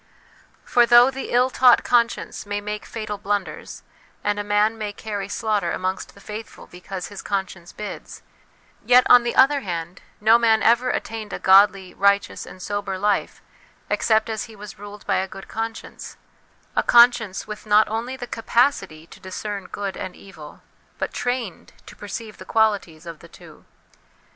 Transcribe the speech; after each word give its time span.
For 0.65 0.87
though 0.87 1.11
the 1.11 1.29
ill 1.29 1.51
taught 1.51 1.85
334 1.85 1.91
HOME 1.91 1.99
EDUCATION 1.99 1.99
conscience 1.99 2.45
may 2.47 2.59
make 2.59 2.85
fatal 2.91 3.17
blunders, 3.19 3.83
and 4.23 4.39
a 4.39 4.43
man 4.43 4.75
may 4.75 4.91
carry 4.93 5.29
slaughter 5.29 5.71
amongst 5.71 6.15
the 6.15 6.19
faithful 6.19 6.65
because 6.65 7.09
his 7.09 7.21
con 7.21 7.47
science 7.47 7.71
bids; 7.71 8.23
yet, 8.83 9.05
on 9.11 9.21
the 9.21 9.35
other 9.35 9.59
hand, 9.59 10.01
no 10.19 10.39
man 10.39 10.63
ever 10.63 10.89
attained 10.89 11.31
a 11.33 11.37
godly, 11.37 11.93
righteous, 11.93 12.47
and 12.47 12.63
sober 12.63 12.97
life 12.97 13.43
except 13.91 14.27
as 14.27 14.45
he 14.45 14.55
was 14.55 14.79
ruled 14.79 15.05
by 15.05 15.17
a 15.17 15.27
good 15.27 15.47
conscience 15.47 16.17
a 16.75 16.81
conscience 16.81 17.45
with 17.45 17.67
not 17.67 17.87
only 17.87 18.17
the 18.17 18.25
capacity 18.25 19.05
to 19.05 19.19
discern 19.19 19.67
good 19.67 19.95
and 19.95 20.15
evil, 20.15 20.63
but 20.97 21.13
trained 21.13 21.73
to 21.85 21.95
perceive 21.95 22.39
the 22.39 22.43
qualities 22.43 23.05
of 23.05 23.19
the 23.19 23.27
two. 23.29 23.65